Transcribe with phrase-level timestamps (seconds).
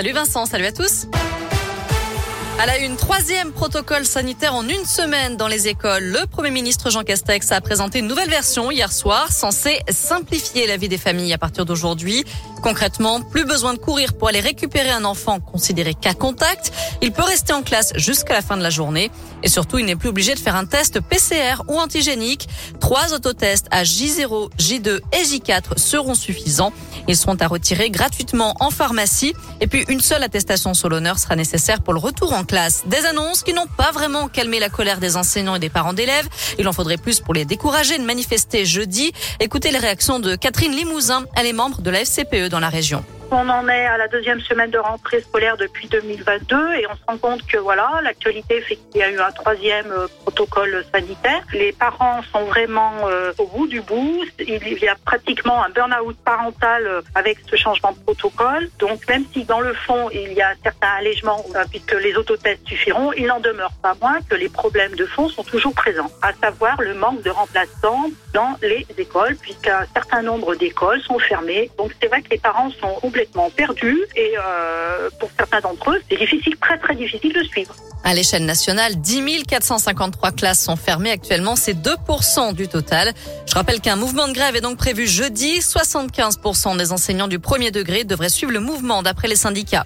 [0.00, 1.08] Salut Vincent, salut à tous.
[2.60, 6.04] À la une, troisième protocole sanitaire en une semaine dans les écoles.
[6.04, 10.76] Le Premier ministre Jean Castex a présenté une nouvelle version hier soir censée simplifier la
[10.76, 12.24] vie des familles à partir d'aujourd'hui.
[12.62, 16.72] Concrètement, plus besoin de courir pour aller récupérer un enfant considéré cas contact.
[17.02, 19.10] Il peut rester en classe jusqu'à la fin de la journée.
[19.42, 22.48] Et surtout, il n'est plus obligé de faire un test PCR ou antigénique.
[22.78, 26.72] Trois autotests à J0, J2 et J4 seront suffisants.
[27.08, 29.34] Ils seront à retirer gratuitement en pharmacie.
[29.60, 32.84] Et puis, une seule attestation sur l'honneur sera nécessaire pour le retour en classe.
[32.86, 36.28] Des annonces qui n'ont pas vraiment calmé la colère des enseignants et des parents d'élèves.
[36.58, 39.12] Il en faudrait plus pour les décourager de manifester jeudi.
[39.40, 41.24] Écoutez les réactions de Catherine Limousin.
[41.34, 43.02] Elle est membre de la FCPE dans la région.
[43.30, 47.00] On en est à la deuxième semaine de rentrée scolaire depuis 2022 et on se
[47.06, 51.42] rend compte que voilà, l'actualité fait qu'il y a eu un troisième euh, protocole sanitaire.
[51.52, 54.24] Les parents sont vraiment euh, au bout du bout.
[54.38, 58.70] Il y a pratiquement un burn-out parental euh, avec ce changement de protocole.
[58.78, 63.12] Donc même si dans le fond il y a certains allégements puisque les autotests suffiront,
[63.12, 66.80] il n'en demeure pas moins que les problèmes de fond sont toujours présents, à savoir
[66.80, 71.70] le manque de remplaçants dans les écoles puisqu'un certain nombre d'écoles sont fermées.
[71.76, 76.00] Donc c'est vrai que les parents sont complètement perdus et euh, pour certains d'entre eux,
[76.08, 77.74] c'est difficile, très très difficile de suivre.
[78.04, 83.12] À l'échelle nationale, 10 453 classes sont fermées actuellement, c'est 2% du total.
[83.46, 85.58] Je rappelle qu'un mouvement de grève est donc prévu jeudi.
[85.58, 89.84] 75% des enseignants du premier degré devraient suivre le mouvement d'après les syndicats.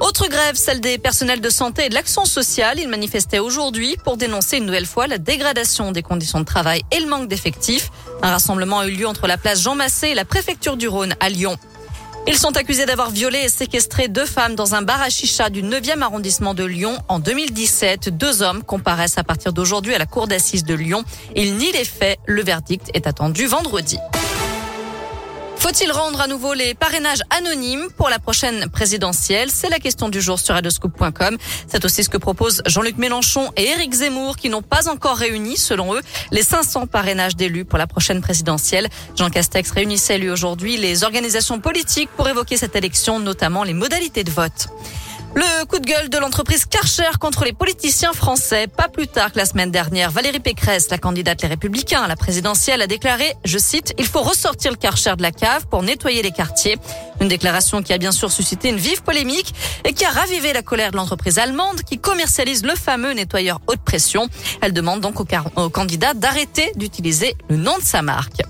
[0.00, 2.80] Autre grève, celle des personnels de santé et de l'action sociale.
[2.80, 6.98] Ils manifestaient aujourd'hui pour dénoncer une nouvelle fois la dégradation des conditions de travail et
[6.98, 7.90] le manque d'effectifs.
[8.20, 11.14] Un rassemblement a eu lieu entre la place Jean Massé et la préfecture du Rhône
[11.20, 11.56] à Lyon.
[12.26, 15.62] Ils sont accusés d'avoir violé et séquestré deux femmes dans un bar à chicha du
[15.62, 18.08] 9e arrondissement de Lyon en 2017.
[18.16, 21.04] Deux hommes comparaissent à partir d'aujourd'hui à la cour d'assises de Lyon.
[21.36, 22.18] Ils nient les faits.
[22.24, 23.98] Le verdict est attendu vendredi.
[25.64, 29.48] Faut-il rendre à nouveau les parrainages anonymes pour la prochaine présidentielle?
[29.50, 31.38] C'est la question du jour sur radioscoop.com.
[31.68, 35.56] C'est aussi ce que proposent Jean-Luc Mélenchon et Éric Zemmour qui n'ont pas encore réuni,
[35.56, 38.90] selon eux, les 500 parrainages d'élus pour la prochaine présidentielle.
[39.16, 44.22] Jean Castex réunissait lui aujourd'hui les organisations politiques pour évoquer cette élection, notamment les modalités
[44.22, 44.68] de vote.
[45.36, 48.68] Le coup de gueule de l'entreprise Karcher contre les politiciens français.
[48.68, 52.14] Pas plus tard que la semaine dernière, Valérie Pécresse, la candidate Les Républicains à la
[52.14, 56.22] présidentielle, a déclaré, je cite, il faut ressortir le Karcher de la cave pour nettoyer
[56.22, 56.78] les quartiers.
[57.20, 60.62] Une déclaration qui a bien sûr suscité une vive polémique et qui a ravivé la
[60.62, 64.28] colère de l'entreprise allemande qui commercialise le fameux nettoyeur haute pression.
[64.60, 68.42] Elle demande donc aux candidats d'arrêter d'utiliser le nom de sa marque.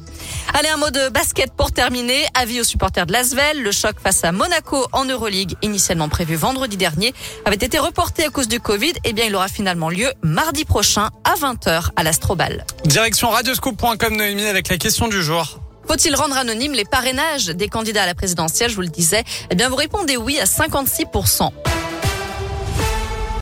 [0.53, 2.25] Allez, un mot de basket pour terminer.
[2.35, 3.63] Avis aux supporters de Lasvel.
[3.63, 8.29] Le choc face à Monaco en Euroleague, initialement prévu vendredi dernier, avait été reporté à
[8.29, 8.93] cause du Covid.
[9.05, 12.65] Eh bien, il aura finalement lieu mardi prochain à 20h à l'Astrobal.
[12.85, 15.61] Direction radioscoop.com Noémie avec la question du jour.
[15.87, 18.71] Faut-il rendre anonyme les parrainages des candidats à la présidentielle?
[18.71, 19.25] Je vous le disais.
[19.51, 21.51] Eh bien, vous répondez oui à 56%.